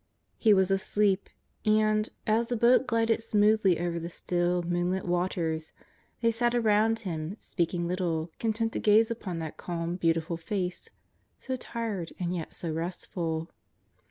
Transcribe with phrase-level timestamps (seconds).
[0.45, 1.29] "He was asleep,
[1.63, 5.73] and, as the boat glided smoothly over the still, moon lit waters,
[6.21, 10.89] they sat around Him, speak ing little, content to gaze upon that calm, beautiful face,
[11.37, 13.51] so tired and yet so restful.